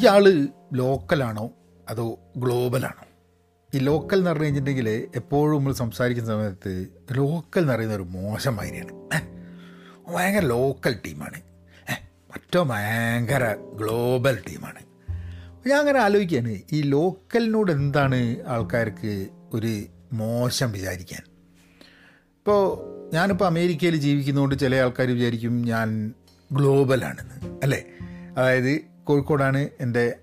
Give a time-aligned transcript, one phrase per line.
[0.00, 1.50] ഇയാൾ ലോക്കലാണോ?
[1.88, 3.06] അതോ ഗ്ലോബലാണോ?
[3.74, 9.08] ഈ ലോക്കൽ എന്ന് പറഞ്ഞു കഴിഞ്ഞിട്ടുണ്ടെങ്കിൽ എപ്പോഴും നമ്മൾ സംസാരിക്കുന്ന സമയത്ത് ലോക്കൽ എന്ന് പറയുന്ന ഒരു മോശം മൈനയാണ്
[10.14, 11.40] ഭയങ്കര ലോക്കൽ ടീമാണ്.
[12.32, 14.78] മറ്റോ ഭയങ്കര ഗ്ലോബൽ ടീമാണ്.
[15.68, 19.82] ഞാൻ അങ്ങനെ ആലോചിക്കുകയാണ് ഈ ലോക്കലിനോട് എന്താണ് ആൾക്കാർക്ക് ഒരു
[20.12, 21.22] മോശം വിചാരിക്കാൻ?
[22.38, 26.14] ഇപ്പോൾ ഞാനിപ്പോൾ അമേരിക്കയിൽ ജീവിക്കുന്നതുകൊണ്ട് ചില ആൾക്കാർ വിചാരിക്കും ഞാൻ
[26.52, 27.84] ഗ്ലോബലാണെന്ന് അല്ലേ?
[28.38, 30.14] അതായത് കോഴിക്കോടാണ് എന്റെ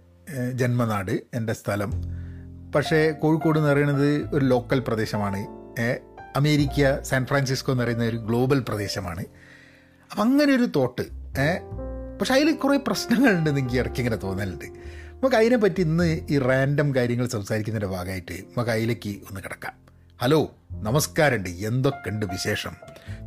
[0.54, 1.91] ജന്മനാട് എന്റെ സ്ഥലം.
[2.76, 5.48] പക്ഷേ കോഴിക്കോട് എന്ന് പറയുന്നത് ഒരു ലോക്കൽ പ്രദേശമാണ്.
[6.35, 9.26] അമേരിക്ക സാൻ ഫ്രാൻസിസ്കോ എന്ന് പറയുന്ന ഒരു ഗ്ലോബൽ പ്രദേശമാണ്.
[10.12, 11.02] അപ്പം അങ്ങനെ ഒരു തോട്ട്
[12.20, 14.66] പക്ഷെ അതിൽ കുറേ പ്രശ്നങ്ങളുണ്ടെന്ന് എനിക്ക് ഇടയ്ക്ക് ഇങ്ങനെ തോന്നലുണ്ട്.
[14.66, 19.73] നമുക്ക് അതിനെപ്പറ്റി ഇന്ന് ഈ റാൻഡം കാര്യങ്ങൾ സംസാരിക്കുന്നതിന്റെ ഭാഗമായിട്ട് നമുക്ക് അതിലേക്ക് ഒന്ന് കിടക്കാം.
[20.21, 21.49] ഹലോ നമസ്കാരമുണ്ട്.
[21.49, 22.71] എന്തൊക്കെയുണ്ട് വിശേഷം?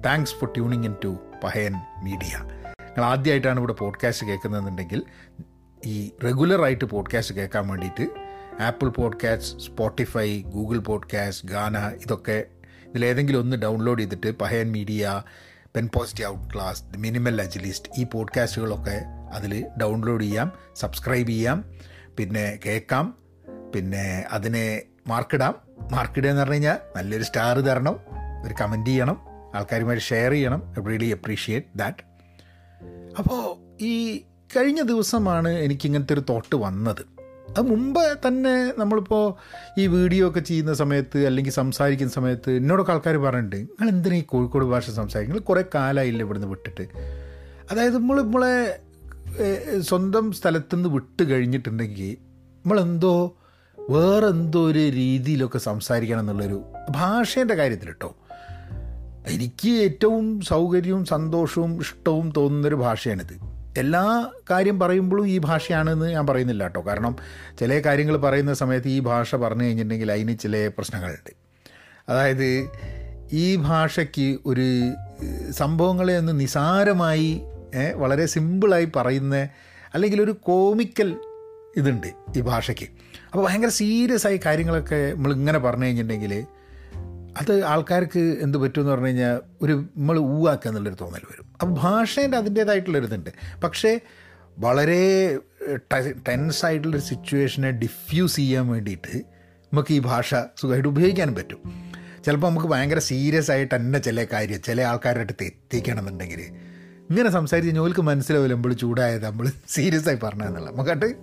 [0.07, 1.73] Thanks for tuning in to Pahayan
[2.05, 2.60] Media.
[2.91, 5.01] നിങ്ങൾ ആദ്യമായിട്ടാണ് ഇവിടെ പോഡ്കാസ്റ്റ് കേൾക്കുന്നതെന്നുണ്ടെങ്കിൽ
[5.85, 8.07] ഈ റെഗുലറായിട്ട് പോഡ്കാസ്റ്റ് കേൾക്കാൻ വേണ്ടിയിട്ട്
[8.63, 12.39] Apple podcast Spotify Google podcast Gaana ഇതൊക്കെ
[12.87, 15.23] ഇതിലേതെങ്കിലും ഒന്ന് ഡൗൺലോഡ് ചെയ്തിട്ട് Pahayan Media
[15.77, 18.97] Pen Positive Outclass Minimal Agilist ഈ പോഡ്കാസ്റ്റുകളൊക്കെ
[19.35, 19.53] അതിൽ
[19.83, 21.59] ഡൗൺലോഡ് ചെയ്യാം സബ്സ്ക്രൈബ് ചെയ്യാം
[22.19, 23.07] പിന്നെ കേൾക്കാം
[23.75, 24.67] പിന്നെ അതിനെ
[25.07, 25.55] മാർക്കിടാം
[25.93, 27.97] മാർക്കിടുക എന്ന് പറഞ്ഞു കഴിഞ്ഞാൽ നല്ലൊരു സ്റ്റാർ തരണം
[28.45, 29.17] ഒരു കമന്റ് ചെയ്യണം
[29.55, 30.61] ആൾക്കാരുമായിട്ട് ഷെയർ ചെയ്യണം.
[30.89, 32.10] റിയലി അപ്രീഷിയേറ്റ് ദാറ്റ്
[33.19, 34.19] അപ്പോൾ ഈ
[34.57, 37.03] കഴിഞ്ഞ ദിവസമാണ് എനിക്കിങ്ങനത്തെ ഒരു തോട്ട് വന്നത്.
[37.51, 39.35] അത് മുമ്പ് തന്നെ നമ്മളിപ്പോൾ
[39.81, 44.65] ഈ വീഡിയോ ഒക്കെ ചെയ്യുന്ന സമയത്ത് അല്ലെങ്കിൽ സംസാരിക്കുന്ന സമയത്ത് എന്നോടൊക്കെ ആൾക്കാർ പറഞ്ഞിട്ടുണ്ട് നിങ്ങൾ എന്തിനാ ഈ കോഴിക്കോട്
[44.65, 45.45] ഭാഷ സംസാരിക്കുന്നത്?
[45.45, 46.89] കുറേ കാലമായില്ല ഇവിടുന്ന് വിട്ടിട്ട്?
[47.71, 48.81] അതായത് നമ്മൾ നമ്മളെ
[49.31, 52.17] സ്വന്തം സ്വന്തം സ്ഥലത്തുനിന്ന് വിട്ട് കഴിഞ്ഞിട്ടുണ്ടെങ്കിൽ
[52.65, 53.37] നമ്മളെന്തോ
[53.91, 58.17] വേറെന്തോ ഒരു രീതിയിലൊക്കെ സംസാരിക്കണം എന്നുള്ളൊരു ഭാഷേന്റെ കാര്യത്തിൽ കേട്ടോ
[59.27, 63.51] എനിക്ക് ഏറ്റവും സൗകര്യവും സന്തോഷവും ഇഷ്ടവും തോന്നുന്നൊരു ഭാഷയാണിത്.
[63.79, 66.85] എല്ലാ കാര്യം പറയുമ്പോഴും ഈ ഭാഷയാണെന്ന് ഞാൻ പറയുന്നില്ല കേട്ടോ.
[66.87, 67.17] കാരണം
[67.61, 71.31] ചില കാര്യങ്ങൾ പറയുന്ന സമയത്ത് ഈ ഭാഷ പറഞ്ഞു കഴിഞ്ഞിട്ടുണ്ടെങ്കിൽ അതിന് ചില പ്രശ്നങ്ങളുണ്ട്.
[72.09, 72.71] അതായത്
[73.33, 74.93] ഈ ഭാഷയ്ക്ക് ഒരു
[75.51, 77.41] സംഭവങ്ങളെ ഒന്ന് നിസാരമായി
[77.95, 79.49] വളരെ സിമ്പിളായി പറയുന്ന
[79.95, 81.17] അല്ലെങ്കിൽ ഒരു കോമിക്കൽ
[81.77, 82.07] ഇതുണ്ട്
[82.37, 82.89] ഈ ഭാഷയ്ക്ക്.
[83.33, 86.45] അപ്പോൾ ഭയങ്കര സീരിയസ് ആയി കാര്യങ്ങളൊക്കെ നമ്മളിങ്ങനെ പറഞ്ഞു കഴിഞ്ഞിട്ടുണ്ടെങ്കിൽ
[87.41, 91.47] അത് ആൾക്കാർക്ക് എന്ത് പറ്റുമെന്ന് പറഞ്ഞു കഴിഞ്ഞാൽ ഒരു നമ്മൾ ഊവാക്കുക എന്നുള്ളൊരു തോന്നൽ വരും.
[91.63, 93.31] അപ്പോൾ ഭാഷേന്റെ അതിന്റേതായിട്ടുള്ളൊരിതുണ്ട്
[93.65, 94.01] പക്ഷേ
[94.59, 95.39] വളരെ
[96.29, 99.15] ടെൻസ് ആയിട്ടുള്ളൊരു സിറ്റുവേഷനെ ഡിഫ്യൂസ് ചെയ്യാൻ വേണ്ടിയിട്ട്
[99.73, 101.61] നമുക്ക് ഈ ഭാഷ സുഖമായിട്ട് ഉപയോഗിക്കാനും പറ്റും.
[102.25, 106.70] ചിലപ്പോൾ നമുക്ക് ഭയങ്കര സീരിയസ് ആയിട്ട് തന്നെ ചില കാര്യം ചില ആൾക്കാരുടെ അടുത്ത് എത്തിക്കണം എന്നുണ്ടെങ്കിൽ
[107.11, 108.55] ഇങ്ങനെ സംസാരിച്ച് ഓൽക്ക് മനസ്സിലാവില്ല.
[108.55, 109.25] നമ്മൾ ചൂടായത്.
[109.25, 111.15] നമ്മൾ സീരിയസ് ആയി പറഞ്ഞതെന്നുള്ള നമുക്കട്ട്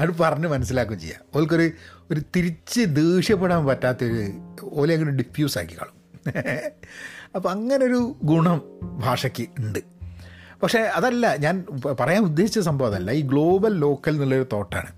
[0.00, 1.20] അത് പറഞ്ഞ് മനസ്സിലാക്കുകയും ചെയ്യാം.
[1.36, 1.70] ഓൽക്കൊരു
[2.10, 4.26] ഒരു തിരിച്ച് ദേഷ്യപ്പെടാൻ പറ്റാത്തൊരു
[4.62, 5.96] ഓലെ അങ്ങനെ ഡിഫ്യൂസ് ആക്കി കാണും
[7.34, 9.78] അപ്പം അങ്ങനൊരു ഗുണം ഭാഷയ്ക്ക് ഉണ്ട്.
[10.62, 11.64] പക്ഷേ അതല്ല ഞാൻ
[12.00, 13.10] പറയാൻ ഉദ്ദേശിച്ച സംഭവം അതല്ല.
[13.10, 14.92] ഈ ഗ്ലോബൽ ലോക്കൽ എന്നുള്ളൊരു തോട്ടാണ്.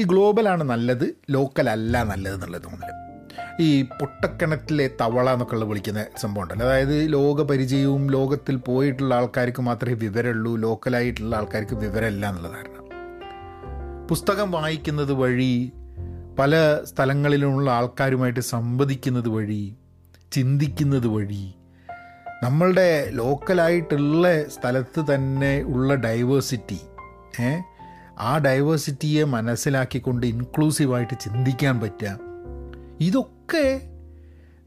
[0.00, 3.09] ഈ ഗ്ലോബലാണ് നല്ലത് ലോക്കൽ അല്ല നല്ലത് എന്നുള്ളത് തോന്നൽ
[3.60, 10.56] ഈ പൊട്ടക്കിണറ്റിലെ തവള എന്നൊക്കെ ഉള്ള വിളിക്കുന്ന സംഭവം ഉണ്ടല്ലോ അതായത് ലോകപരിചയവും ലോകത്തിൽ പോയിട്ടുള്ള ആൾക്കാർക്ക് മാത്രമേ വിവരമുള്ളൂ
[10.56, 12.76] ലോക്കലായിട്ടുള്ള ആൾക്കാർക്ക് വിവരമില്ല എന്നുള്ള ധാരണ.
[14.08, 15.72] പുസ്തകം വായിക്കുന്നത് വഴി
[16.38, 16.54] പല
[16.84, 19.62] സ്ഥലങ്ങളിലുമുള്ള ആൾക്കാരുമായിട്ട് സംവദിക്കുന്നത് വഴി
[20.32, 21.54] ചിന്തിക്കുന്നത് വഴി
[22.42, 26.80] നമ്മളുടെ ലോക്കലായിട്ടുള്ള സ്ഥലത്ത് തന്നെ ഉള്ള ഡൈവേഴ്സിറ്റി
[27.40, 27.50] ഏ?
[28.18, 32.29] ആ ഡൈവേഴ്സിറ്റിയെ മനസ്സിലാക്കിക്കൊണ്ട് ഇൻക്ലൂസീവായിട്ട് ചിന്തിക്കാൻ പറ്റുക.
[33.00, 33.80] ഇതൊക്കെ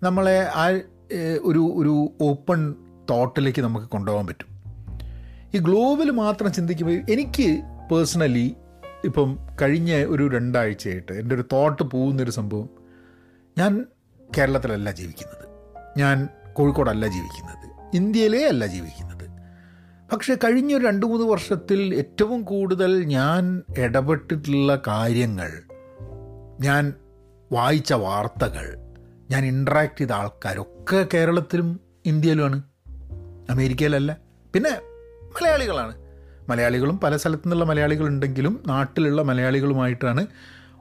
[0.04, 0.70] നമ്മളെ ആ
[1.42, 2.76] ഒരു ഒരു ഓപ്പൺ
[3.10, 4.48] തോട്ടിലേക്ക് നമുക്ക് കൊണ്ടുപോകാൻ പറ്റും.
[5.56, 7.62] ഈ ഗ്ലോബൽ മാത്രം ചിന്തിക്കുമ്പോൾ എനിക്ക്
[7.92, 8.56] പേഴ്സണലി
[9.06, 12.70] ഇപ്പം കഴിഞ്ഞ ഒരു രണ്ടാഴ്ചയായിട്ട് എന്റെ ഒരു തോട്ട് പോകുന്നൊരു സംഭവം
[13.58, 13.86] ഞാൻ
[14.38, 15.50] കേരളത്തിലല്ല ജീവിക്കുന്നത്.
[16.00, 17.96] ഞാൻ കോഴിക്കോടല്ല ജീവിക്കുന്നത്.
[17.96, 19.14] ഇന്ത്യയിലേ അല്ല ജീവിക്കുന്നത്.
[20.12, 25.52] പക്ഷേ കഴിഞ്ഞ ഒരു രണ്ട് മൂന്ന് വർഷത്തിൽ ഏറ്റവും കൂടുതൽ ഞാൻ ഇടപെട്ടിട്ടുള്ള കാര്യങ്ങൾ
[26.62, 26.94] ഞാൻ
[27.54, 28.78] വായിച്ച വാർത്തകൾ.
[29.32, 32.62] ഞാൻ ഇൻട്രാക്ട് ചെയ്ത ആൾക്കാരൊക്കെ കേരളത്തിലും ഇന്ത്യയിലുമാണ്.
[33.50, 34.18] അമേരിക്കയിലല്ല.
[34.54, 34.82] പിന്നെ
[35.12, 35.98] മലയാളികളാണ്.
[36.50, 40.28] മലയാളികളും പല സ്ഥലത്തു നിന്നുള്ള മലയാളികളുണ്ടെങ്കിലും നാട്ടിലുള്ള മലയാളികളുമായിട്ടാണ്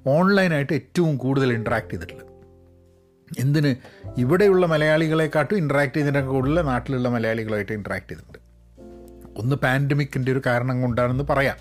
[0.07, 2.27] ഓൺലൈനായിട്ട് ഏറ്റവും കൂടുതൽ ഇൻട്രാക്ട് ചെയ്തിട്ടുള്ളത്.
[3.39, 3.75] എന്തിന്?
[4.19, 8.39] ഇവിടെയുള്ള മലയാളികളെക്കാട്ടും ഇൻട്രാക്ട് ചെയ്തതിന്റെ കൂടുതൽ നാട്ടിലുള്ള മലയാളികളായിട്ട് ഇൻട്രാക്ട് ചെയ്തിട്ടുണ്ട്.
[9.41, 11.57] ഒന്ന് പാൻഡമിക്കിന്റെ ഒരു കാരണം കൊണ്ടാണെന്ന് പറയാം.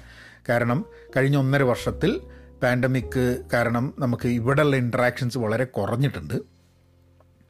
[0.50, 0.86] കാരണം
[1.18, 2.22] കഴിഞ്ഞ ഒന്നര വർഷത്തിൽ
[2.64, 6.34] പാൻഡമിക് കാരണം നമുക്ക് ഇവിടെയുള്ള ഇൻട്രാക്ഷൻസ് വളരെ കുറഞ്ഞിട്ടുണ്ട്.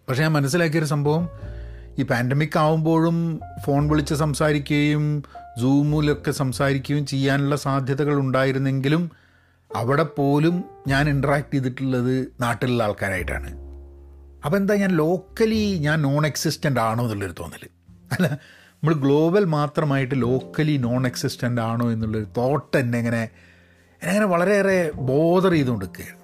[0.10, 1.30] പക്ഷേ ഞാൻ മനസ്സിലാക്കിയൊരു സംഭവം
[2.00, 5.24] ഈ പാൻഡമിക് ആവുമ്പോഴും ഫോൺ വിളിച്ച് സംസാരിക്കുകയും
[5.62, 9.12] സൂമിലൊക്കെ സംസാരിക്കുകയും ചെയ്യാനുള്ള സാധ്യതകൾ ഉണ്ടായിരുന്നെങ്കിലും
[9.76, 13.52] അവിടെ പോലും ഞാൻ ഇൻട്രാക്ട് ചെയ്തിട്ടുള്ളത് നാട്ടിലുള്ള ആൾക്കാരായിട്ടാണ്.
[14.46, 17.64] അപ്പോൾ എന്താ ഞാൻ ലോക്കലി ഞാൻ നോൺ എക്സിസ്റ്റന്റ് ആണോ എന്നുള്ളൊരു തോന്നൽ
[18.14, 23.30] അല്ല നമ്മൾ ഗ്ലോബൽ മാത്രമായിട്ട് ലോക്കലി നോൺ എക്സിസ്റ്റന്റ് ആണോ എന്നുള്ളൊരു തോട്ട് എന്നെ ഇങ്ങനെ
[24.04, 26.22] എന്നെ വളരെയേറെ ബോധർ ചെയ്തുകൊണ്ടിരിക്കുകയായിരുന്നു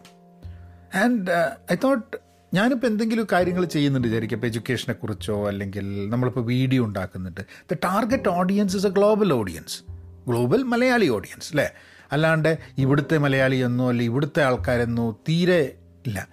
[1.04, 1.32] ആൻഡ്
[1.74, 2.18] ഐ തോട്ട്
[2.54, 4.36] ഞാനിപ്പോൾ എന്തെങ്കിലും കാര്യങ്ങൾ ചെയ്യുന്നുണ്ട് വിചാരിക്കും.
[4.36, 7.42] ഇപ്പോൾ എഡ്യൂക്കേഷനെ കുറിച്ചോ അല്ലെങ്കിൽ നമ്മളിപ്പോൾ വീഡിയോ ഉണ്ടാക്കുന്നുണ്ട്.
[7.72, 9.84] The target audience is a global audience
[10.28, 11.70] global Malayali audience അല്ലേ?
[12.12, 15.76] അല്ലാണ്ട് ഇവിടുത്തെ മലയാളി എന്നോ അല്ലെങ്കിൽ ഇവിടുത്തെ ആൾക്കാരെന്നോ തീരെ
[16.08, 16.28] ഇല്ല.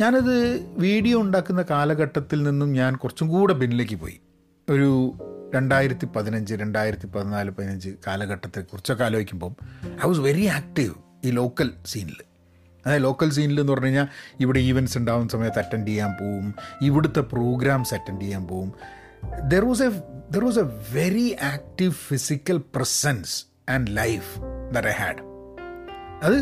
[0.00, 4.20] ഞാനത് വീഡിയോ ഉണ്ടാക്കുന്ന കാലഘട്ടത്തിൽ നിന്നും ഞാൻ കുറച്ചും കൂടെ പിന്നിലേക്ക് പോയി.
[4.70, 5.12] ഒരു
[5.54, 9.52] രണ്ടായിരത്തി പതിനഞ്ച് രണ്ടായിരത്തി പതിനാല് പതിനഞ്ച് കാലഘട്ടത്തെ കുറച്ചൊക്കെ ആലോചിക്കുമ്പം
[10.04, 12.18] ഐ വാസ് വെരി ആക്റ്റീവ് ഈ ലോക്കൽ സീനിൽ
[12.86, 14.08] അതായത് ലോക്കൽ സീനിൽ എന്ന് പറഞ്ഞു കഴിഞ്ഞാൽ
[14.40, 18.72] ഇവിടെ ഈവൻസ് ഉണ്ടാകുന്ന സമയത്ത് അറ്റൻഡ് ചെയ്യാൻ പോവും ഇവിടുത്തെ പ്രോഗ്രാംസ് അറ്റൻഡ് ചെയ്യാൻ പോവും.
[19.48, 19.88] There was a
[20.30, 24.38] there was a very active physical presence and life
[24.72, 25.22] that I had
[26.22, 26.38] അത്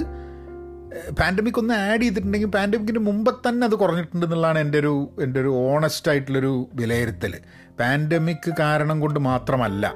[1.20, 6.10] പാൻഡമിക് ഒന്ന് ആഡ് ചെയ്തിട്ടുണ്ടെങ്കിൽ പാൻഡമിക്കിന് മുമ്പ് തന്നെ അത് കുറഞ്ഞിട്ടുണ്ട് എന്നുള്ളതാണ് എന്റെ ഒരു എന്റെ ഒരു ഓണസ്റ്റ്
[6.10, 7.34] ആയിട്ടുള്ളൊരു വിലയിരുത്തൽ.
[7.80, 9.94] പാൻഡമിക് കാരണം കൊണ്ട് മാത്രമല്ല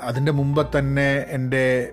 [0.00, 1.92] അതിന്റെ മുമ്പ് തന്നെ എന്റെ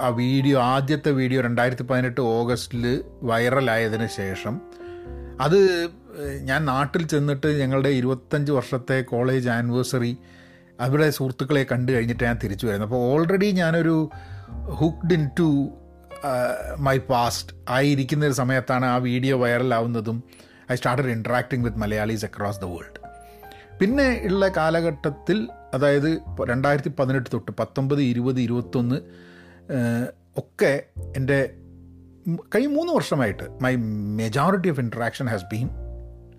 [0.00, 4.60] ആ വീഡിയോ ആദ്യത്തെ വീഡിയോ രണ്ടായിരത്തി പതിനെട്ട് ഓഗസ്റ്റിൽ വൈറലായതിനു ശേഷം
[5.40, 5.88] അത്
[6.40, 10.16] ഞാൻ നാട്ടിൽ ചെന്നിട്ട് ഞങ്ങളുടെ ഇരുപത്തഞ്ച് വർഷത്തെ കോളേജ് ആനിവേഴ്സറി
[10.80, 14.10] അവിടെ സുഹൃത്തുക്കളെ കണ്ടു കഴിഞ്ഞിട്ട് ഞാൻ തിരിച്ചു വരുന്നത് അപ്പോൾ ഓൾറെഡി ഞാനൊരു
[14.70, 15.68] hooked in to
[16.78, 20.22] my past ആയിരിക്കുന്ന ഒരു സമയത്താണ് ആ video വൈറലാവുന്നതും
[20.72, 22.98] I started interacting with Malayalis across the world
[23.80, 28.96] പിന്നെ ഉള്ള കാലഘട്ടത്തിൽ അതായത് രണ്ടായിരത്തി പതിനെട്ട് തൊട്ട് പത്തൊമ്പത് ഇരുപത് ഇരുപത്തൊന്ന്
[30.38, 30.84] ഒക്കെ
[31.16, 31.54] എന്റെ
[32.54, 33.76] കഴിഞ്ഞ മൂന്ന് വർഷമായിട്ട് my
[34.16, 35.68] majority of interaction has been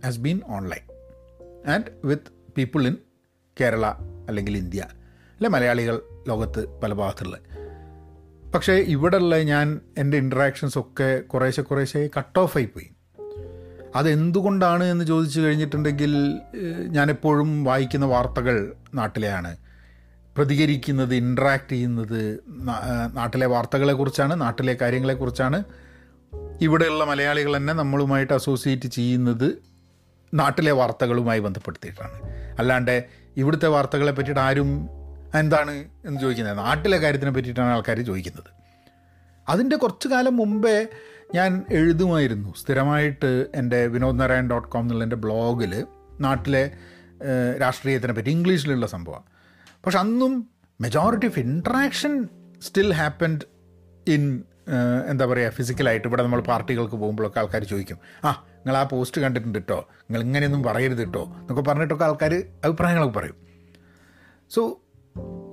[0.05, 0.85] has been online
[1.67, 2.97] and with people in
[3.59, 3.85] Kerala
[4.27, 4.81] അല്ലെങ്കിൽ ഇന്ത്യ
[5.35, 7.37] അല്ലെ മലയാളികൾ ലോകത്ത് പല ഭാഗത്തുള്ള
[8.53, 12.89] പക്ഷേ ഇവിടെയുള്ള ഞാൻ എന്റെ ഇൻട്രാക്ഷൻസ് ഒക്കെ കുറേശ്ശെ കുറേശ്ശെ കട്ട് ഓഫ് ആയി പോയി
[13.95, 16.39] അതെന്തുകൊണ്ടാണ് എന്ന് ചോദിച്ചു കഴിഞ്ഞിട്ടുണ്ടെങ്കിൽ
[16.87, 19.57] ഞാനെപ്പോഴും വായിക്കുന്ന വാർത്തകൾ നാട്ടിലെയാണ്.
[20.37, 22.39] പ്രതികരിക്കുന്നത് ഇൻട്രാക്ട് ചെയ്യുന്നത്
[23.13, 25.63] നാട്ടിലെ വാർത്തകളെക്കുറിച്ചാണ് നാട്ടിലെ കാര്യങ്ങളെക്കുറിച്ചാണ്.
[26.61, 29.57] ഇവിടെയുള്ള മലയാളികൾ തന്നെ നമ്മളുമായിട്ട് അസോസിയേറ്റ് ചെയ്യുന്നത്
[30.33, 32.21] നാട്ടിലെ വാർത്തകളുമായി ബന്ധപ്പെടുത്തിയിട്ടാണ്.
[32.59, 33.05] അല്ലാണ്ട്
[33.37, 34.89] ഇവിടുത്തെ വാർത്തകളെ പറ്റിയിട്ട് ആരും
[35.39, 35.73] എന്താണ്
[36.07, 36.57] എന്ന് ചോദിക്കുന്നത്?
[36.57, 38.49] നാട്ടിലെ കാര്യത്തിനെ പറ്റിയിട്ടാണ് ആൾക്കാർ ചോദിക്കുന്നത്.
[39.47, 40.87] അതിന്റെ കുറച്ച് കാലം മുമ്പേ
[41.37, 42.53] ഞാൻ എഴുതുമായിരുന്നു.
[42.61, 45.85] സ്ഥിരമായിട്ട് എന്റെ വിനോദ് നാരായൺ ഡോട്ട് കോം എന്നുള്ള എന്റെ ബ്ലോഗിൽ
[46.21, 46.71] നാട്ടിലെ
[47.63, 49.27] രാഷ്ട്രീയത്തിനെ പറ്റി ഇംഗ്ലീഷിലുള്ള സംഭവമാണ്
[49.85, 50.33] പക്ഷെ അന്നും
[50.81, 52.13] majority of interaction
[52.61, 53.45] still happened
[54.07, 54.43] in
[55.09, 57.97] എന്താ പറയുക ഫിസിക്കലായിട്ട് ഇവിടെ നമ്മൾ പാർട്ടികൾക്ക് പോകുമ്പോഴൊക്കെ ആൾക്കാർ ചോദിക്കും
[58.27, 62.33] ആ നിങ്ങൾ ആ പോസ്റ്റ് കണ്ടിട്ടുണ്ട് കേട്ടോ നിങ്ങൾ ഇങ്ങനെയൊന്നും പറയരുത് കേട്ടോ എന്നൊക്കെ പറഞ്ഞിട്ടൊക്കെ ആൾക്കാർ
[62.65, 63.37] അഭിപ്രായങ്ങളൊക്കെ പറയും.
[64.51, 64.61] സോ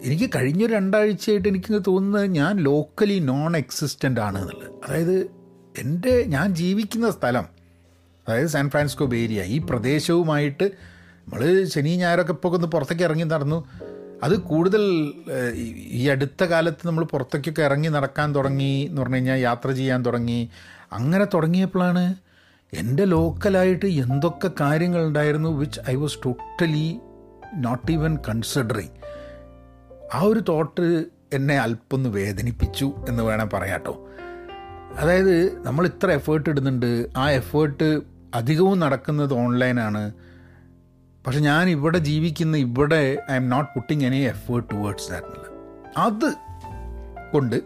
[0.04, 4.70] എനിക്ക് കഴിഞ്ഞ രണ്ടാഴ്ചയായിട്ട് എനിക്ക് തോന്നുന്നത് ഞാൻ ലോക്കലി നോൺ എക്സിസ്റ്റന്റ് ആണ് എന്നുള്ളത്.
[4.88, 5.30] അതായത്
[5.78, 7.46] എന്റെ ഞാൻ ജീവിക്കുന്ന സ്ഥലം
[8.28, 13.64] അതായത് സാൻ ഫ്രാൻസിസ്കോ ഏരിയ ഈ പ്രദേശവുമായിട്ട് നമ്മൾ ശനി ഞായറൊക്കെ ഇപ്പോൾ ഒന്ന് പുറത്തേക്ക് ഇറങ്ങി നടന്നു.
[14.22, 14.80] അത് കൂടുതൽ
[15.76, 20.50] ഈ അടുത്ത കാലത്ത് നമ്മൾ പുറത്തേക്കൊക്കെ ഇറങ്ങി നടക്കാൻ തുടങ്ങി എന്ന് പറഞ്ഞു കഴിഞ്ഞാൽ യാത്ര ചെയ്യാൻ തുടങ്ങി.
[20.92, 22.14] അങ്ങനെ തുടങ്ങിയപ്പോഴാണ്
[22.72, 26.98] എന്റെ ലോക്കലായിട്ട് എന്തൊക്കെ കാര്യങ്ങളുണ്ടായിരുന്നു which I was totally
[27.54, 29.00] not even considering
[30.14, 34.08] ആ ഒരു തോട്ട് എന്നെ അല്പൊന്ന് വേദനിപ്പിച്ചു എന്ന് വേണം പറയാട്ടോ.
[34.98, 37.06] അതായത് നമ്മൾ ഇത്ര എഫേർട്ട് ഇടുന്നുണ്ട്.
[37.16, 38.00] ആ എഫേർട്ട്
[38.34, 40.12] അധികവും നടക്കുന്നത് ഓൺലൈനാണ്
[41.26, 45.40] പക്ഷെ ഞാൻ ഇവിടെ ജീവിക്കുന്ന ഇവിടെ I'm not putting any effort towards that
[45.96, 46.34] അത്
[47.32, 47.62] കൊണ്ട്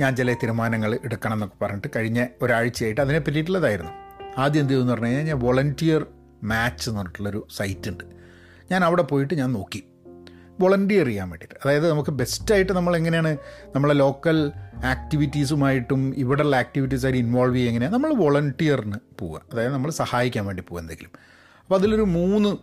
[0.00, 3.92] ഞാൻ ചില തീരുമാനങ്ങൾ എടുക്കണം എന്നൊക്കെ പറഞ്ഞിട്ട് കഴിഞ്ഞ ഒരാഴ്ചയായിട്ട് അതിനെ പറ്റിയിട്ടുള്ളതായിരുന്നു.
[4.38, 6.06] ആദ്യം എന്ത് ചെയ്യുമെന്ന് പറഞ്ഞു കഴിഞ്ഞാൽ ഞാൻ വോളണ്ടിയർ
[6.44, 8.04] മാച്ച് എന്ന് പറഞ്ഞിട്ടുള്ളൊരു സൈറ്റ് ഉണ്ട്.
[8.70, 9.84] ഞാൻ അവിടെ പോയിട്ട് ഞാൻ നോക്കി.
[10.60, 11.54] വോളണ്ടിയർ ചെയ്യാൻ വേണ്ടിയിട്ട്.
[11.64, 13.36] അതായത് നമുക്ക് ബെസ്റ്റായിട്ട് നമ്മൾ എങ്ങനെയാണ്
[13.74, 14.52] നമ്മളെ ലോക്കൽ
[14.84, 19.40] ആക്ടിവിറ്റീസുമായിട്ടും ഇവിടെയുള്ള ആക്ടിവിറ്റീസായിട്ട് ഇൻവോൾവ് ചെയ്യുക എങ്ങനെയാണ് നമ്മൾ വോളണ്ടിയറിന് പോവുക.
[19.52, 21.10] അതായത് നമ്മൾ സഹായിക്കാൻ വേണ്ടി പോവുക എന്തെങ്കിലും.
[21.60, 22.56] അപ്പോൾ അതിലൊരു മൂന്ന്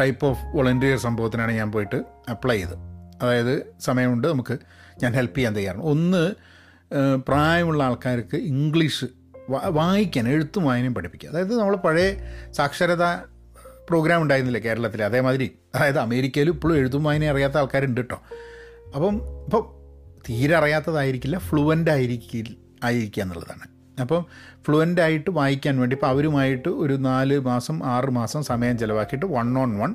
[0.00, 2.78] ടൈപ്പ് ഓഫ് വോളണ്ടിയർ സംഭവത്തിനാണ് ഞാൻ പോയിട്ട് അപ്ലൈ ചെയ്തത്.
[3.22, 4.58] അതായത് സമയമുണ്ട് നമുക്ക്
[5.02, 5.82] ഞാൻ ഹെൽപ്പ് ചെയ്യാൻ തയ്യാറാണ്.
[5.84, 6.34] ഒന്ന്
[7.16, 9.04] പ്രായമുള്ള ആൾക്കാർക്ക് ഇംഗ്ലീഷ്
[9.50, 11.28] വായിക്കാൻ എഴുത്തും വായനയും പഠിപ്പിക്കുക.
[11.28, 12.14] അതായത് നമ്മൾ പഴയ
[12.52, 13.04] സാക്ഷരത
[13.90, 15.50] പ്രോഗ്രാം ഉണ്ടായിരുന്നില്ല കേരളത്തിൽ അതേമാതിരി.
[15.74, 18.18] അതായത് അമേരിക്കയിൽ ഇപ്പോഴും എഴുതും വായന അറിയാത്ത ആൾക്കാരുണ്ട് കേട്ടോ
[18.96, 19.64] അപ്പം ഇപ്പം
[20.28, 23.64] തീരെ അറിയാത്തതായിരിക്കില്ല ഫ്ലുവന്റ് ആയിരിക്കി ആയിരിക്കുക എന്നുള്ളതാണ്.
[24.00, 24.26] അപ്പം
[24.64, 29.78] ഫ്ലുവന്റ് ആയിട്ട് വായിക്കാൻ വേണ്ടി ഇപ്പോൾ അവരുമായിട്ട് ഒരു നാല് മാസം ആറ് മാസം സമയം ചിലവാക്കിയിട്ട് വൺ ഓൺ
[29.78, 29.94] വൺ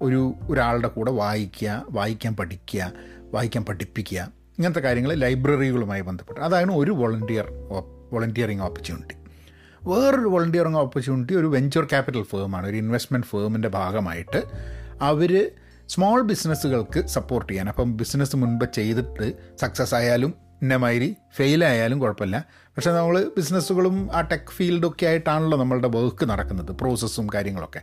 [0.00, 2.92] ഒരു ഒരാളുടെ കൂടെ വായിക്കുക വായിക്കാൻ പഠിക്കുക
[3.32, 6.40] വായിക്കാൻ പഠിപ്പിക്കുക ഇങ്ങനത്തെ കാര്യങ്ങൾ ലൈബ്രറികളുമായി ബന്ധപ്പെട്ട്.
[6.40, 7.46] അതാണ് ഒരു വോളണ്ടിയർ
[8.12, 9.14] വോളണ്ടിയറിങ് ഓപ്പർച്യൂണിറ്റി.
[9.86, 14.42] വേറൊരു വോളണ്ടിയറിങ് ഓപ്പർച്യൂണിറ്റി ഒരു വെഞ്ചർ ക്യാപിറ്റൽ ഫേമാണ് ഒരു ഇൻവെസ്റ്റ്മെന്റ് ഫേമിന്റെ ഭാഗമായിട്ട്
[15.00, 15.50] അവർ
[15.88, 17.68] സ്മോൾ ബിസിനസ്സുകൾക്ക് സപ്പോർട്ട് ചെയ്യാൻ.
[17.68, 22.44] അപ്പം ബിസിനസ് മുൻപ് ചെയ്തിട്ട് സക്സസ് ആയാലും ഇന്നമാതിരി ഫെയിലായാലും കുഴപ്പമില്ല.
[22.52, 27.80] പക്ഷേ നമ്മൾ ബിസിനസ്സുകളും ആ ടെക് ഫീൽഡൊക്കെ ആയിട്ടാണല്ലോ നമ്മളുടെ വർക്ക് നടക്കുന്നത് പ്രോസസ്സും കാര്യങ്ങളൊക്കെ.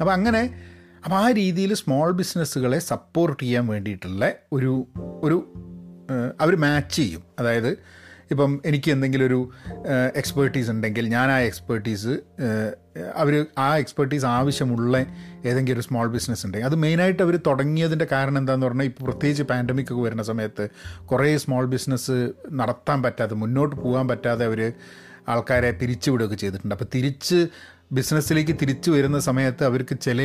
[0.00, 0.42] അപ്പോൾ അങ്ങനെ
[1.04, 4.86] അപ്പോൾ ആ രീതിയിൽ സ്മോൾ ബിസിനസ്സുകളെ സപ്പോർട്ട് ചെയ്യാൻ വേണ്ടിയിട്ടുള്ള ഒരു
[5.22, 5.54] ഒരു
[6.40, 7.22] അവർ മാച്ച് ചെയ്യും.
[7.38, 7.78] അതായത്
[8.30, 9.50] ഇപ്പം എനിക്ക് എന്തെങ്കിലും ഒരു
[10.14, 12.18] എക്സ്പേർട്ടീസ് ഉണ്ടെങ്കിൽ ഞാൻ ആ എക്സ്പേർട്ടീസ്
[13.16, 14.96] അവർ ആ എക്സ്പേർട്ടീസ് ആവശ്യമുള്ള
[15.44, 19.92] ഏതെങ്കിലും ഒരു സ്മോൾ ബിസിനസ് ഉണ്ടെങ്കിൽ അത് മെയിനായിട്ട് അവർ തുടങ്ങിയതിന്റെ കാരണം എന്താണെന്ന് പറഞ്ഞാൽ ഇപ്പോൾ പ്രത്യേകിച്ച് പാൻഡമിക്
[19.92, 20.70] ഒക്കെ വരുന്ന സമയത്ത്
[21.06, 22.16] കുറേ സ്മോൾ ബിസിനസ്
[22.50, 24.72] നടത്താൻ പറ്റാതെ മുന്നോട്ട് പോകാൻ പറ്റാതെ അവർ
[25.28, 26.74] ആൾക്കാരെ പിരിച്ചുവിടുകയൊക്കെ ചെയ്തിട്ടുണ്ട്.
[26.74, 27.48] അപ്പോൾ തിരിച്ച്
[27.92, 30.20] ബിസിനസ്സിലേക്ക് തിരിച്ചു വരുന്ന സമയത്ത് അവർക്ക് ചില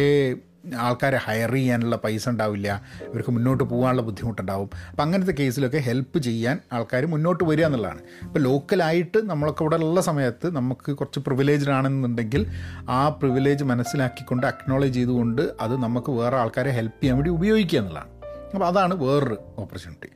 [0.77, 2.81] ആൾക്കാരെ ഹയർ ചെയ്യാനുള്ള പൈസ ഉണ്ടാവില്ല.
[3.09, 4.69] ഇവർക്ക് മുന്നോട്ട് പോകാനുള്ള ബുദ്ധിമുട്ടുണ്ടാവും.
[4.89, 7.99] അപ്പോൾ അങ്ങനത്തെ കേസിലൊക്കെ ഹെൽപ്പ് ചെയ്യാൻ ആൾക്കാർ മുന്നോട്ട് വരിക എന്നുള്ളതാണ്.
[8.23, 12.45] ഇപ്പോൾ ലോക്കലായിട്ട് നമ്മളൊക്കെ ഇവിടെ ഉള്ള സമയത്ത് നമുക്ക് കുറച്ച് പ്രിവിലേജ്ഡ് ആണെന്നുണ്ടെങ്കിൽ
[12.89, 18.09] ആ പ്രിവിലേജ് മനസ്സിലാക്കിക്കൊണ്ട് അക്നോളജ് ചെയ്തുകൊണ്ട് അത് നമുക്ക് വേറെ ആൾക്കാരെ ഹെൽപ്പ് ചെയ്യാൻ വേണ്ടി ഉപയോഗിക്കുക എന്നുള്ളതാണ്.
[18.53, 20.09] അപ്പോൾ അതാണ് വേറൊരു ഓപ്പർച്യൂണിറ്റി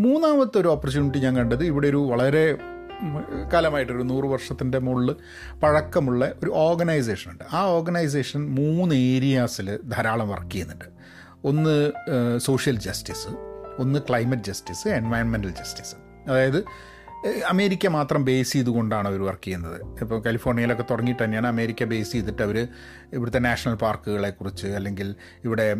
[0.00, 2.56] മൂന്നാമത്തെ ഒരു ഓപ്പർച്യൂണിറ്റി ഞാൻ കണ്ടത് ഇവിടെ ഒരു വളരെ
[3.52, 5.10] കാലമായിട്ടൊരു നൂറ് വർഷത്തിന്റെ മുകളിൽ
[5.62, 7.44] പഴക്കമുള്ള ഒരു ഓർഗനൈസേഷൻ ഉണ്ട്.
[7.52, 10.88] ആ ഓർഗനൈസേഷൻ മൂന്ന് ഏരിയാസിൽ ധാരാളം വർക്ക് ചെയ്യുന്നുണ്ട്.
[11.44, 11.92] ഒന്ന്
[12.38, 13.28] സോഷ്യൽ ജസ്റ്റിസ്
[13.78, 15.94] ഒന്ന് ക്ലൈമറ്റ് ജസ്റ്റിസ് എൻവയൺമെന്റൽ ജസ്റ്റിസ്.
[16.28, 16.64] അതായത്
[17.48, 20.00] അമേരിക്ക മാത്രം ബേസ് ചെയ്തുകൊണ്ടാണ് അവർ വർക്ക് ചെയ്യുന്നത്.
[20.00, 22.68] ഇപ്പോൾ കാലിഫോർണിയയിലൊക്കെ തുടങ്ങിയിട്ട് തന്നെയാണ് അമേരിക്ക ബേസ് ചെയ്തിട്ട് അവർ
[23.12, 25.76] ഇവിടുത്തെ നാഷണൽ പാർക്കുകളെക്കുറിച്ച് അല്ലെങ്കിൽ ഇവിടെ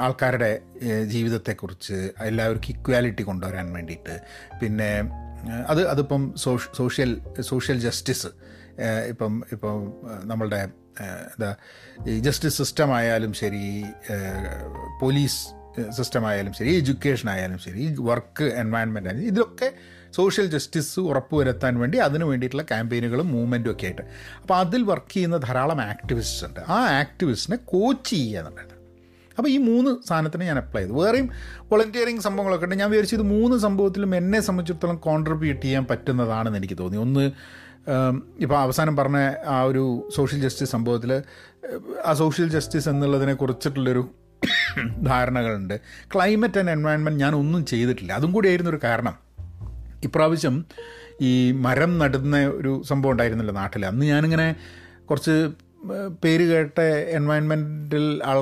[0.00, 0.62] ആൾക്കാരുടെ
[1.04, 4.22] ജീവിതത്തെക്കുറിച്ച് എല്ലാവർക്കും ഇക്വാലിറ്റി കൊണ്ടുവരാൻ വേണ്ടിയിട്ട്.
[4.60, 4.90] പിന്നെ
[5.50, 6.32] അത് അതിപ്പം
[6.72, 8.26] സോഷ്യൽ സോഷ്യൽ ജസ്റ്റിസ്
[9.08, 9.92] ഇപ്പം ഇപ്പം
[10.24, 10.68] നമ്മളുടെ
[11.00, 11.54] എന്താ
[12.06, 13.84] ഈ ജസ്റ്റിസ് സിസ്റ്റം ആയാലും ശരി
[15.00, 19.72] പോലീസ് സിസ്റ്റം ആയാലും ശരി എഡ്യൂക്കേഷൻ ആയാലും ശരി വർക്ക് എൻവയൺമെന്റ് ആയാലും ഇതിലൊക്കെ
[20.12, 24.02] സോഷ്യൽ ജസ്റ്റിസ് ഉറപ്പുവരുത്താൻ വേണ്ടി അതിന് വേണ്ടിയിട്ടുള്ള ക്യാമ്പയിനുകളും മൂവ്മെന്റും ഒക്കെ ആയിട്ട്.
[24.40, 28.73] അപ്പോൾ അതിൽ വർക്ക് ചെയ്യുന്ന ധാരാളം ആക്ടിവിസ്റ്റ് ഉണ്ട് ആ ആക്ടിവിസ്റ്റിനെ കോച്ച് ചെയ്യുക
[29.38, 30.92] അപ്പോൾ ഈ മൂന്ന് സാധനത്തിന് ഞാൻ അപ്ലൈ ചെയ്തു.
[30.92, 32.74] വേറെയും വോളണ്ടിയറിങ് സംഭവങ്ങളൊക്കെ ഉണ്ട്.
[32.74, 36.96] ഞാൻ വിചാരിച്ചു ഇത് മൂന്ന് സംഭവത്തിലും എന്നെ സംബന്ധിച്ചിടത്തോളം കോൺട്രിബ്യൂട്ട് ചെയ്യാൻ പറ്റുന്നതാണെന്ന് എനിക്ക് തോന്നി.
[36.96, 37.30] ഒന്ന്
[38.40, 41.22] ഇപ്പോൾ അവസാനം പറഞ്ഞ ആ ഒരു സോഷ്യൽ ജസ്റ്റിസ് സംഭവത്തിൽ
[42.06, 44.10] ആ സോഷ്യൽ ജസ്റ്റിസ് എന്നുള്ളതിനെ കുറിച്ചിട്ടുള്ളൊരു
[45.06, 45.80] ധാരണകളുണ്ട്.
[46.14, 48.12] ക്ലൈമറ്റ് ആൻഡ് എൻവയൺമെന്റ് ഞാൻ ഒന്നും ചെയ്തിട്ടില്ല.
[48.12, 49.14] അതും കൂടിയായിരുന്നു ഒരു കാരണം.
[50.04, 50.64] ഇപ്രാവശ്യം
[51.20, 54.56] ഈ മരം നടുന്ന ഒരു സംഭവം ഉണ്ടായിരുന്നില്ല നാട്ടിൽ അന്ന് ഞാനിങ്ങനെ
[55.10, 55.50] കുറച്ച്
[56.22, 56.80] പേര് കേട്ട
[57.18, 58.38] എൻവയൺമെന്റൽ ആൾ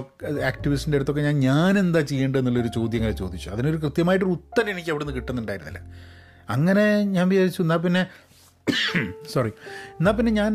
[0.50, 3.48] ആക്ടിവിസ്റ്റിന്റെ അടുത്തൊക്കെ ഞാൻ ഞാൻ എന്താ ചെയ്യേണ്ടതെന്നുള്ളൊരു ചോദ്യം ഇങ്ങനെ ചോദിച്ചു.
[3.50, 5.80] അതിനൊരു കൃത്യമായിട്ടൊരു ഉത്തരം എനിക്ക് അവിടെ നിന്ന് കിട്ടുന്നുണ്ടായിരുന്നില്ല.
[6.48, 8.04] അങ്ങനെ ഞാൻ വിചാരിച്ചു എന്നാൽ പിന്നെ
[9.32, 9.50] സോറി
[9.98, 10.52] എന്നാൽ പിന്നെ ഞാൻ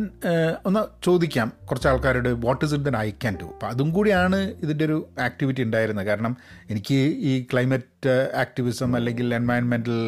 [0.65, 4.85] ഒന്ന് ചോദിക്കാം കുറച്ച് ആൾക്കാരോട് what is it then I can do അപ്പോൾ അതും കൂടിയാണ് ഇതിന്റെ
[4.85, 6.05] ഒരു ആക്ടിവിറ്റി ഉണ്ടായിരുന്നത്.
[6.05, 6.33] കാരണം
[6.69, 8.13] എനിക്ക് ഈ ക്ലൈമറ്റ്
[8.43, 9.99] ആക്ടിവിസം അല്ലെങ്കിൽ എൻവയൺമെന്റൽ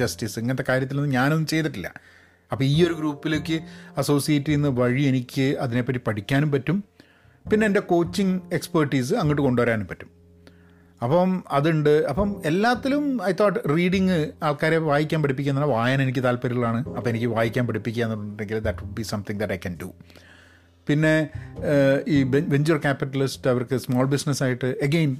[0.00, 1.90] ജസ്റ്റിസ് ഇങ്ങനത്തെ കാര്യത്തിലൊന്നും ഞാനൊന്നും ചെയ്തിട്ടില്ല.
[2.52, 3.56] അപ്പോൾ ഈ ഒരു ഗ്രൂപ്പിലേക്ക്
[3.98, 6.84] അസോസിയേറ്റ് ചെയ്യുന്ന വഴി എനിക്ക് അതിനെപ്പറ്റി പഠിക്കാനും പറ്റും.
[7.50, 10.10] പിന്നെ എന്റെ കോച്ചിങ് എക്സ്പേർട്ടീസ് അങ്ങോട്ട് കൊണ്ടുവരാനും പറ്റും.
[11.02, 11.94] അപ്പം അതുണ്ട്.
[12.10, 16.80] അപ്പം എല്ലാത്തിലും ഐ തോട്ട് റീഡിങ് ആൾക്കാരെ വായിക്കാൻ പഠിപ്പിക്കുക എന്നാൽ വായന എനിക്ക് താല്പര്യമുള്ളതാണ്.
[16.96, 19.90] അപ്പോൾ എനിക്ക് വായിക്കാൻ പഠിപ്പിക്കുക എന്നുണ്ടെങ്കിൽ that would be something that I can do
[20.88, 21.14] പിന്നെ
[22.08, 25.16] ഈ വെഞ്ചർ ക്യാപിറ്റലിസ്റ്റ് അവർക്ക് small ബിസിനസ്സായിട്ട് again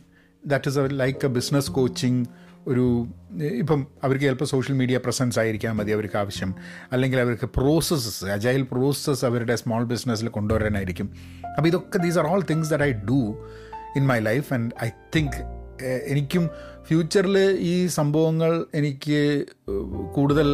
[0.46, 2.20] that is like a business coaching
[2.66, 3.06] ഒരു
[3.42, 6.54] ഇപ്പം അവർക്ക് ചിലപ്പോൾ സോഷ്യൽ മീഡിയ പ്രസൻസ് ആയിരിക്കാൻ മതി അവർക്ക് ആവശ്യം.
[6.92, 11.10] അല്ലെങ്കിൽ അവർക്ക് പ്രോസസ്സസ് അജൈൽ പ്രോസസ്സ് അവരുടെ സ്മോൾ ബിസിനസ്സിൽ കൊണ്ടുവരാനായിരിക്കും.
[11.56, 13.48] അപ്പോൾ ഇതൊക്കെ these are all things that I do
[13.96, 16.50] in my life and I think എനിക്കും
[16.88, 19.46] ഫ്യൂച്ചറിൽ ഈ സംഭവങ്ങൾ എനിക്ക്
[20.12, 20.48] കൂടുതൽ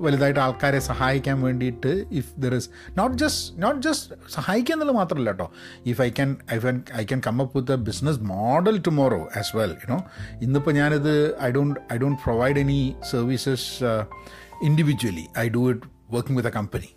[0.00, 5.50] വലുതായിട്ട് ആൾക്കാരെ സഹായിക്കാൻ വേണ്ടിയിട്ട് if there is not just not just സഹായിക്കുക എന്നുള്ളത് മാത്രമല്ല കേട്ടോ
[5.86, 9.56] if I can I can I can come up with a business model tomorrow as
[9.56, 10.04] well you know
[10.42, 13.84] ഇന്നിപ്പോൾ ഞാനിത് I don't I don't provide any services
[14.62, 16.90] individually I do it working with a company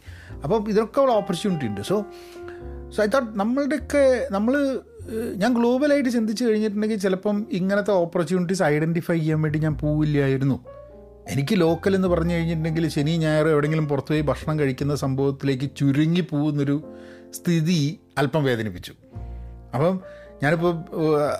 [0.44, 1.82] അപ്പം ഇതൊക്കെ ഉള്ള opportunity ഉണ്ട്.
[1.82, 2.06] So
[2.96, 4.82] so I thought നമ്മളുടെയൊക്കെ നമ്മൾ
[5.36, 10.66] ഞാൻ ഗ്ലോബലായിട്ട് ചിന്തിച്ച് കഴിഞ്ഞിട്ടുണ്ടെങ്കിൽ ചിലപ്പം ഇങ്ങനത്തെ ഓപ്പർച്യൂണിറ്റീസ് ഐഡന്റിഫൈ ചെയ്യാൻ വേണ്ടി ഞാൻ പോവില്ലായിരുന്നു.
[11.30, 16.94] എനിക്ക് ലോക്കൽ എന്ന് പറഞ്ഞു കഴിഞ്ഞിട്ടുണ്ടെങ്കിൽ ശനി ഞായർ എവിടെയെങ്കിലും പുറത്തുപോയി ഭക്ഷണം കഴിക്കുന്ന സംഭവത്തിലേക്ക് ചുരുങ്ങി പോകുന്നൊരു
[17.34, 18.94] സ്ഥിതി അല്പം വേദനിപ്പിച്ചു.
[19.74, 20.00] അപ്പം
[20.44, 20.74] ഞാനിപ്പോൾ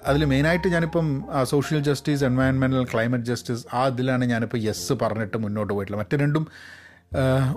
[0.06, 6.06] അതിൽ മെയിനായിട്ട് ഞാനിപ്പം സോഷ്യൽ ജസ്റ്റിസ് എൻവയൺമെന്റൽ ക്ലൈമറ്റ് ജസ്റ്റിസ് ആ ഇതിലാണ് ഞാനിപ്പോൾ യെസ് പറഞ്ഞിട്ട് മുന്നോട്ട് പോയിട്ടുള്ളത്.
[6.06, 6.48] മറ്റു രണ്ടും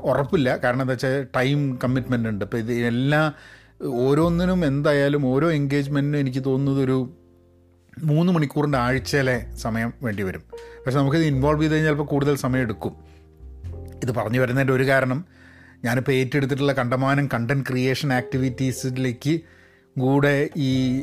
[0.02, 0.56] ഉറപ്പില്ല.
[0.56, 2.44] കാരണം എന്താ വെച്ചാൽ ടൈം കമ്മിറ്റ്മെന്റ് ഉണ്ട്.
[2.44, 3.32] ഇപ്പോൾ ഇത് എല്ലാ
[3.82, 7.14] ഓരോന്നിനും എന്തായാലും ഓരോ എൻഗേജ്മെന്റിനും എനിക്ക് തോന്നുന്നത് ഒരു
[7.98, 10.42] മൂന്ന് മണിക്കൂറിന്റെ ആഴ്ചയിലെ സമയം വേണ്ടി വരും.
[10.86, 12.96] പക്ഷെ നമുക്കിത് ഇൻവോൾവ് ചെയ്ത് കഴിഞ്ഞാൽ ചിലപ്പോൾ കൂടുതൽ സമയം എടുക്കും.
[14.02, 15.24] ഇത് പറഞ്ഞു വരുന്നതിന്റെ ഒരു കാരണം
[15.84, 19.40] ഞാനിപ്പോൾ ഏറ്റെടുത്തിട്ടുള്ള കണ്ടമാനം കണ്ടന്റ് ക്രിയേഷൻ ആക്ടിവിറ്റീസിലേക്ക്
[20.00, 21.02] കൂടെ ഈ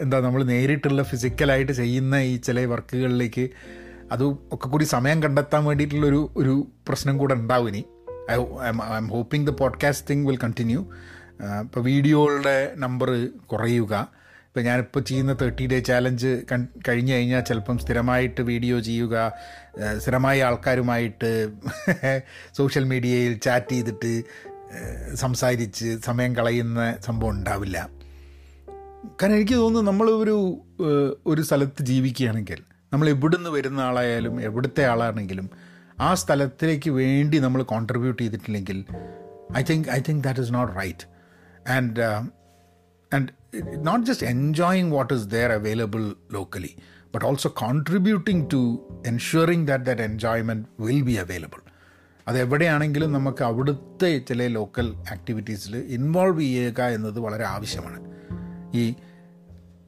[0.00, 3.50] എന്താ നമ്മൾ നേരിട്ടുള്ള ഫിസിക്കലായിട്ട് ചെയ്യുന്ന ഈ ചില വർക്കുകളിലേക്ക്
[4.12, 7.84] അത് ഒക്കെ കൂടി സമയം കണ്ടെത്താൻ വേണ്ടിയിട്ടുള്ളൊരു ഒരു പ്രശ്നം കൂടെ ഉണ്ടാവും ഇനി.
[8.30, 8.34] I
[8.96, 10.86] I'm hoping the podcasting will continue
[11.64, 13.10] ഇപ്പോൾ വീഡിയോകളുടെ നമ്പർ
[13.52, 13.92] കുറയുക.
[14.48, 16.30] ഇപ്പോൾ ഞാനിപ്പോൾ ചെയ്യുന്ന തേർട്ടി ഡേ ചാലഞ്ച്
[16.88, 19.14] കഴിഞ്ഞു കഴിഞ്ഞാൽ ചിലപ്പം സ്ഥിരമായിട്ട് വീഡിയോ ചെയ്യുക
[19.98, 21.30] സ്ഥിരമായി ആൾക്കാരുമായിട്ട്
[22.58, 24.12] സോഷ്യൽ മീഡിയയിൽ ചാറ്റ് ചെയ്തിട്ട്
[25.14, 27.78] സംസാരിച്ച് സമയം കളയുന്ന സംഭവം ഉണ്ടാവില്ല.
[29.22, 30.36] കാരണം എനിക്ക് തോന്നുന്നു നമ്മൾ ഒരു
[31.26, 32.60] ഒരു സ്ഥലത്ത് ജീവിക്കുകയാണെങ്കിൽ
[32.92, 35.50] നമ്മൾ എവിടുന്ന് വരുന്ന ആളായാലും എവിടുത്തെ ആളാണെങ്കിലും
[36.00, 38.78] ആ സ്ഥലത്തിലേക്ക് വേണ്ടി നമ്മൾ കോൺട്രിബ്യൂട്ട് ചെയ്തിട്ടില്ലെങ്കിൽ
[39.56, 41.11] I think I think that is not right
[41.68, 42.22] and
[43.16, 43.28] and
[43.76, 46.70] not just enjoying what is there available locally,
[47.16, 48.60] but also contributing to
[49.08, 51.60] ensuring that that enjoyment will be available.
[52.28, 58.12] അത് എവിടെയാണെങ്കിലും നമുക്ക് അവിടുത്തെ ചില ലോക്കൽ ആക്ടിവിറ്റീസിൽ ഇൻവോൾവ് ചെയ്യുക എന്നത് വളരെ ആവശ്യമാണ്.
[58.74, 58.94] ഈ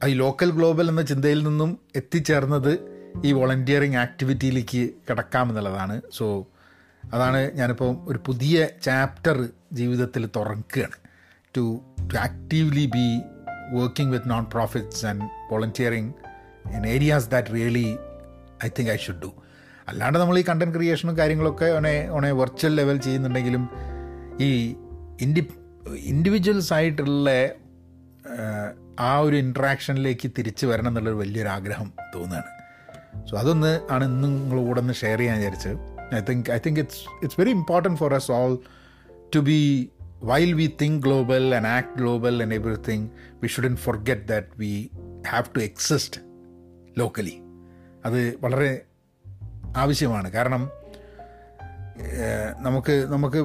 [0.07, 2.79] ഈ ലോക്കൽ ഗ്ലോബൽ എന്ന ചിന്തയിൽ നിന്നും എത്തിച്ചേർന്നത്
[3.25, 6.47] ഈ വോളണ്ടിയറിങ് ആക്ടിവിറ്റിയിലേക്ക് കിടക്കാമെന്നുള്ളതാണ് സോ
[7.13, 11.04] അതാണ് ഞാനിപ്പോൾ ഒരു പുതിയ ചാപ്റ്റർ ജീവിതത്തിൽ തുറക്കുകയാണ്.
[11.55, 11.63] To,
[12.09, 13.07] to actively be
[13.71, 16.07] working with non-profits and volunteering
[16.67, 17.87] in areas that really
[18.61, 19.31] I think I should do.
[19.87, 23.63] അല്ലാണ്ട് നമ്മൾ ഈ കണ്ടന്റ് ക്രിയേഷനും കാര്യങ്ങളൊക്കെ ഓണെ ഓണെ വെർച്വൽ ലെവൽ ചെയ്യുന്നുണ്ടെങ്കിലും
[24.39, 24.49] ഈ
[25.21, 25.41] ഇൻഡി
[26.03, 27.29] ഇൻഡിവിജ്വൽസ് ആയിട്ടുള്ള
[28.99, 32.51] ആ ഒരു ഇൻട്രാക്ഷനിലേക്ക് തിരിച്ചു വരണം എന്നുള്ളൊരു വലിയൊരു ആഗ്രഹം തോന്നുകയാണ്
[33.29, 35.77] സോ അതൊന്ന് ആണ് ഇന്നും നിങ്ങൾ കൂടെ ഒന്ന് ഷെയർ ചെയ്യാൻ വിചാരിച്ചത്
[36.15, 38.55] I think I think it's it's very important for us all
[39.35, 39.59] to be
[40.29, 43.01] while we think global and act global and everything,
[43.41, 44.71] we shouldn't forget that we
[45.25, 46.13] have to exist
[46.97, 47.35] locally.
[48.05, 48.69] അത് വളരെ
[49.77, 50.63] ആവശ്യമാണ് കാരണം
[52.61, 53.39] നമുക്ക് നമുക്ക്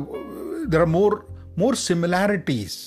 [0.66, 1.12] there are more
[1.58, 2.78] more similarities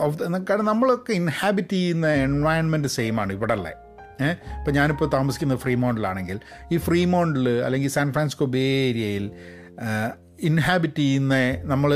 [0.00, 0.16] of
[0.50, 3.78] കാരണം നമ്മളൊക്കെ inhabit ചെയ്യുന്ന environment same ആണ് ഇവിടെ ഉള്ളത്
[4.24, 6.38] ഏഹ് ഇപ്പം ഞാനിപ്പോൾ താമസിക്കുന്ന ഫ്രീമോണ്ടിലാണെങ്കിൽ
[6.72, 9.26] ഈ ഫ്രീമോണ്ടിൽ അല്ലെങ്കിൽ സാൻ ഫ്രാൻസിസ്കോ ബേ ഏരിയയിൽ
[10.42, 11.90] ഇൻഹാബിറ്റ് ചെയ്യുന്ന നമ്മൾ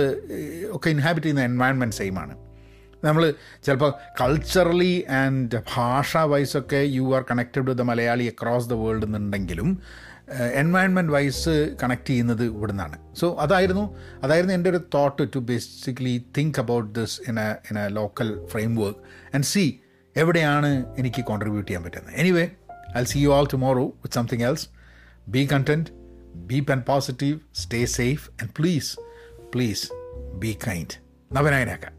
[0.73, 2.35] ഒക്കെ ഇൻഹാബിറ്റ് ചെയ്യുന്ന എൻവയൺമെന്റ് സെയിമാണ്
[3.05, 3.35] നമ്മൾ
[3.65, 9.83] ചിലപ്പോൾ കൾച്ചറലി ആൻഡ് ഭാഷ വൈസൊക്കെ you are connected with the Malayali across the world എന്നുണ്ടെങ്കിലും
[10.55, 13.85] എൻവയൺമെന്റ് വൈസ് കണക്ട് ചെയ്യുന്നത് ഇവിടെ നിന്നാണ് സോ അതായിരുന്നു
[14.23, 18.99] അതായിരുന്നു എന്റെ ഒരു thought to basically think about this in a in a local framework
[19.35, 19.81] and see
[20.17, 22.15] എവിടെയാണ് എനിക്ക് കോൺട്രിബ്യൂട്ട് ചെയ്യാൻ പറ്റുന്നത്.
[22.15, 22.45] Anyway
[22.97, 24.67] I see you all tomorrow with something else
[25.29, 26.06] be content
[26.47, 28.99] Be pen positive, stay safe, and please,
[29.53, 29.91] please
[30.39, 30.91] be kind.
[31.33, 31.95] നവനായനാക്കാം